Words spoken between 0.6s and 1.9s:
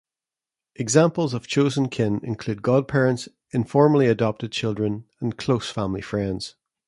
Examples of chosen